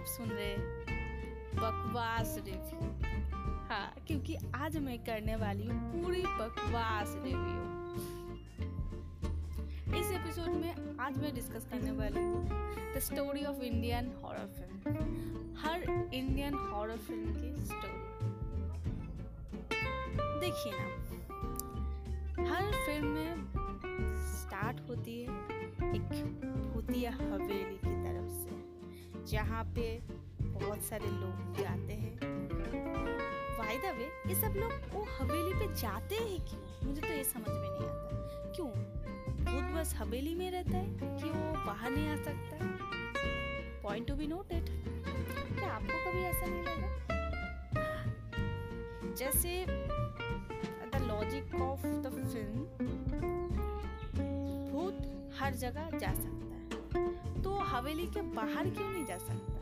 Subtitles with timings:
[0.00, 0.54] आप सुन रहे
[1.54, 2.78] बकवास रिव्यू
[3.68, 7.64] हाँ क्योंकि आज मैं करने वाली हूँ पूरी बकवास रिव्यू
[10.00, 12.46] इस एपिसोड में आज मैं डिस्कस करने वाली हूँ
[12.94, 15.84] the story of Indian horror film her
[16.14, 18.08] Indian horror film की स्टोरी
[20.40, 20.86] देखिए ना,
[22.48, 23.46] हर फ़िल्म में
[24.32, 25.28] स्टार्ट होती है
[25.94, 26.08] एक
[26.74, 27.89] भूतिया हवेली।
[29.30, 29.84] जहाँ पे
[30.40, 32.14] बहुत सारे लोग जाते हैं।
[33.58, 36.60] वाई द वे ये सब लोग वो हवेली पे जाते हैं क्यों?
[36.86, 38.68] मुझे तो ये समझ में नहीं आता। क्यों?
[39.44, 40.86] भूत बस हवेली में रहता है
[41.18, 42.56] कि वो बाहर नहीं आ सकता।
[43.82, 44.64] पॉइंट टू बी नोटेड
[45.54, 46.88] क्या आपको कभी ऐसा नहीं लगा?
[49.14, 49.66] जैसे
[50.90, 52.58] the logic of the film
[54.72, 54.98] भूत
[55.40, 56.49] हर जगह जा सकता है।
[57.42, 59.58] तो हवेली के बाहर क्यों नहीं जा सकता?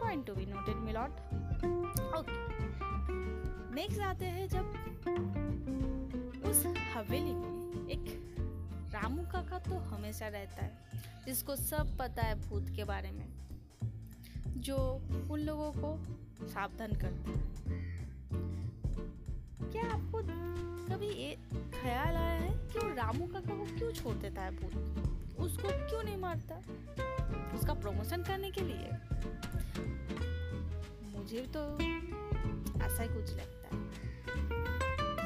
[0.00, 1.12] पॉइंट टू बी नोटेड मिलॉट
[2.18, 2.36] ओके
[3.74, 4.64] नेक्स्ट आते हैं जब
[6.50, 8.04] उस हवेली में एक
[8.94, 10.72] रामू काका तो हमेशा रहता है,
[11.26, 13.26] जिसको सब पता है भूत के बारे में,
[14.58, 14.76] जो
[15.30, 17.36] उन लोगों को सावधान करता है।
[19.70, 20.18] क्या आपको
[20.88, 21.30] कभी ये
[21.72, 22.07] ख्याल
[22.98, 26.54] रामू काका को क्यों छोड़ देता है भूत उसको क्यों नहीं मारता?
[27.54, 28.88] उसका प्रमोशन करने के लिए?
[31.16, 31.62] मुझे तो
[32.84, 33.82] ऐसा ही कुछ लगता है।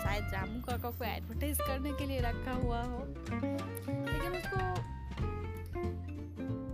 [0.02, 4.58] शायद रामू काका को एडवर्टाइज करने के लिए रखा हुआ हो। लेकिन उसको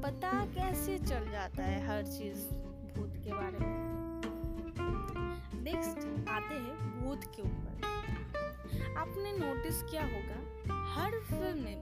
[0.03, 2.45] पता कैसे चल जाता है हर चीज़
[2.95, 3.79] भूत के बारे में?
[5.63, 7.81] नेक्स्ट आते हैं भूत के ऊपर।
[8.99, 10.48] आपने नोटिस किया होगा
[10.95, 11.77] हर फ़िल्म में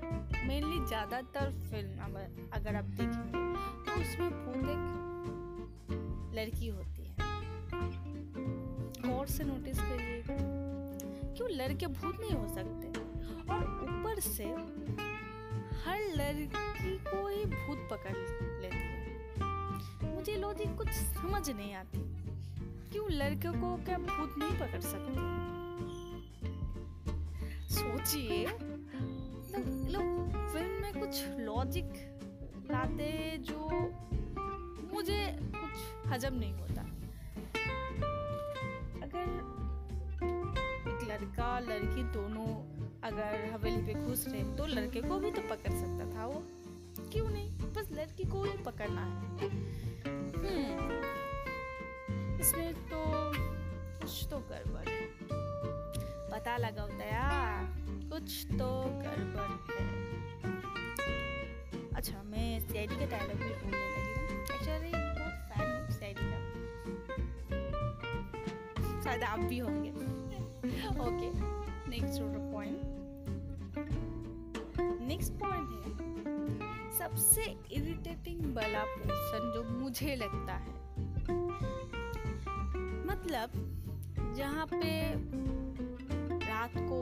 [0.49, 3.41] मेनली ज़्यादातर फ़िल्म अगर आप देखेंगे
[3.85, 4.83] तो उसमें भूत एक
[6.37, 7.15] लड़की होती है।
[9.13, 11.49] और से नोटिस करिए क्यों?
[11.51, 12.87] लड़के भूत नहीं हो सकते।
[13.53, 14.45] और ऊपर से
[15.85, 18.17] हर लड़की को ही भूत पकड़
[18.63, 21.99] लेती है। मुझे लॉजिक कुछ समझ नहीं आती।
[22.93, 23.11] क्यों?
[23.11, 25.15] लड़के को क्या भूत नहीं पकड़ सकते?
[27.75, 28.47] सोचिए।
[29.59, 31.93] लोग फ़िल्म में कुछ लॉजिक
[32.71, 33.69] लाते जो
[34.95, 36.83] मुझे कुछ हजम नहीं होता।
[39.03, 39.27] अगर
[40.89, 42.47] एक लड़का, लड़की दोनों
[43.03, 46.43] अगर हवेली पे घुस रहे तो लड़के को भी तो पकड़ सकता था वो।
[47.13, 47.51] क्यों नहीं?
[47.59, 49.49] बस लड़की को ही पकड़ना है।
[50.07, 50.97] हम्म
[52.41, 53.05] इसमें तो
[54.01, 55.01] कुछ तो गड़बड़ है।
[56.31, 57.27] पता लगाओ दया।
[58.17, 58.67] कुछ तो
[59.01, 59.83] गड़बड़ है।
[61.97, 64.13] अच्छा मैं सीआईडी का डायलॉग भी बोलने लगी
[64.55, 66.39] एक्चुअली बहुत फ़ैन हूँ सीआईडी का।
[69.05, 69.91] शायद आप भी होंगे।
[71.05, 71.29] Okay
[71.91, 72.23] next
[72.53, 72.81] point
[75.03, 75.91] next point है,
[76.99, 80.73] सबसे इरिटेटिंग वाला पोर्शन जो मुझे लगता है।
[83.07, 83.49] मतलब
[84.37, 84.91] जहाँ पे
[86.47, 86.99] रात को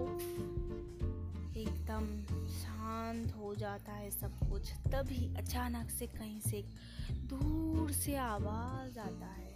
[3.05, 6.63] शांत हो जाता है सब कुछ, तभी अचानक से कहीं से
[7.25, 9.51] दूर से आवाज़ आता है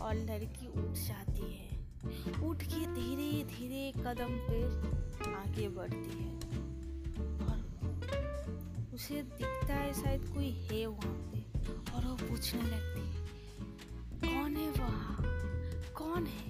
[0.00, 4.60] और लड़की उठ जाती है। उठ के धीरे धीरे कदम पे
[5.32, 6.32] आगे बढ़ती है।
[7.40, 11.40] और उसे दिखता है शायद कोई है वहाँ पे,
[11.92, 13.22] और वो पूछने लगती है,
[14.24, 15.16] कौन है वहाँ?
[15.94, 16.43] कौन है?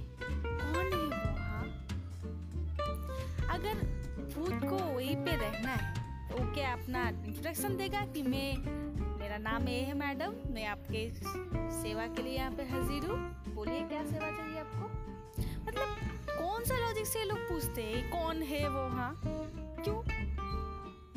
[6.54, 8.56] तो अपना इंट्रोडक्शन देगा कि मैं,
[9.18, 11.10] मेरा नाम ये है मैडम, मैं आपके
[11.82, 14.86] सेवा के लिए यहाँ पे हाजिर हूँ। बोलिए, क्या सेवा चाहिए आपको?
[15.64, 15.96] मतलब
[16.38, 18.10] कौन सा लॉजिक से लोग पूछते हैं?
[18.10, 18.88] कौन है वो?
[18.88, 19.20] हाँ
[19.84, 20.02] क्यों?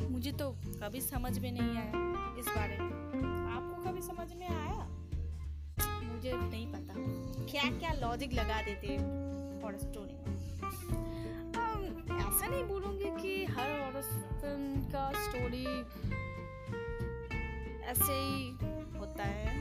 [0.08, 2.90] मुझे तो कभी समझ में नहीं आया इस बारे में।
[3.52, 4.88] आपको कभी समझ में आया?
[6.14, 6.94] मुझे नहीं पता।
[7.44, 8.96] क्या क्या लॉजिक लगा देते
[9.66, 10.18] और स्टोरी
[12.18, 12.64] ऐसा नहीं
[17.88, 18.50] ऐसे ही
[18.98, 19.56] होता है।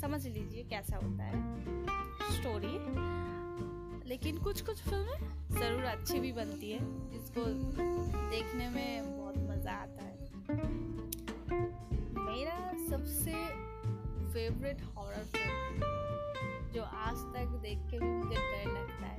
[0.00, 1.38] समझ लीजिए कैसा होता है।
[2.32, 2.76] स्टोरी
[4.08, 5.18] लेकिन कुछ कुछ फ़िल्में
[5.50, 6.78] ज़रूर अच्छी भी बनती है,
[7.10, 7.44] जिसको
[8.30, 10.16] देखने में बहुत मज़ा आता है।
[12.18, 12.56] मेरा
[12.88, 13.32] सबसे
[14.32, 19.18] फेवरेट हॉरर फ़िल्म जो आज तक देख के मुझे डर लगता है,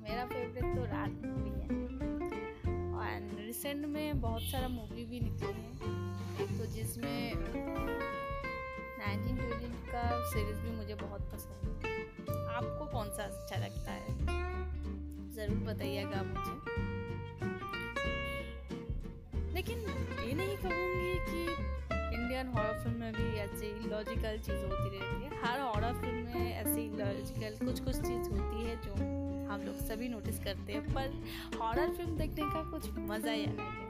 [0.00, 1.14] मेरा फेवरेट तो रात।
[3.56, 7.34] रिसेंट में बहुत सारा मूवी भी निकले हैं। तो जिसमें
[8.96, 11.92] नाइनटीन ट्वेंटी का सीरीज़ भी मुझे बहुत पसंद है।
[12.56, 14.12] आपको कौन सा अच्छा लगता है?
[15.36, 16.54] ज़रूर बताइएगा मुझे।
[19.54, 19.78] लेकिन
[20.26, 21.40] ये नहीं कहूँगी कि
[22.16, 26.54] इंडियन हॉरर फ़िल्म में भी ऐसी लॉजिकल चीज़ होती रहती है। हर हॉरर फ़िल्म में
[26.54, 31.58] ऐसी लॉजिकल कुछ कुछ चीज़ होती है जो हम लोग सभी नोटिस करते हैं, पर
[31.58, 33.84] हॉरर फ़िल्म देखने का कुछ मज़ा ही अलग है।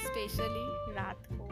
[0.00, 1.46] स्पेशली रात को।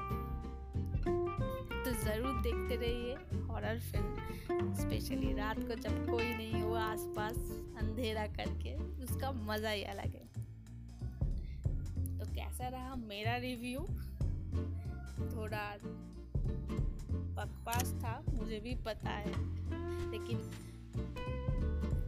[1.84, 3.14] तो ज़रूर देखते रहिए
[3.46, 7.37] हॉरर फ़िल्म स्पेशली रात को जब कोई नहीं हो आसपास
[7.78, 8.75] अंधेरा करके,
[9.05, 10.25] उसका मज़ा ही अलग है।
[12.19, 13.81] तो कैसा रहा मेरा रिव्यू
[15.31, 15.67] थोड़ा
[17.37, 19.32] बकवास था, मुझे भी पता है,
[20.11, 20.38] लेकिन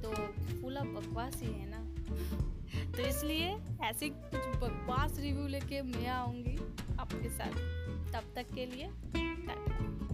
[0.08, 0.22] तो
[0.60, 1.84] पूरा बकवास ही है ना।
[2.96, 3.48] तो इसलिए
[3.84, 6.56] ऐसे कुछ बकवास रिव्यू लेके मैं आऊँगी
[7.00, 7.54] आपके साथ।
[8.12, 10.07] तब तक के लिए टाटा